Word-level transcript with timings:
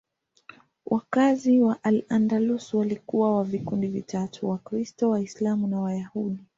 Wakazi 0.85 1.59
wa 1.59 1.83
Al-Andalus 1.83 2.73
walikuwa 2.73 3.37
wa 3.37 3.43
vikundi 3.43 3.87
vitatu: 3.87 4.49
Wakristo, 4.49 5.09
Waislamu 5.09 5.67
na 5.67 5.81
Wayahudi. 5.81 6.43